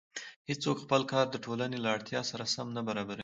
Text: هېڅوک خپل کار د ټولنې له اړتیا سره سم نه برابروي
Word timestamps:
هېڅوک 0.49 0.77
خپل 0.85 1.01
کار 1.11 1.25
د 1.31 1.35
ټولنې 1.45 1.77
له 1.81 1.89
اړتیا 1.95 2.21
سره 2.31 2.43
سم 2.53 2.67
نه 2.77 2.81
برابروي 2.87 3.19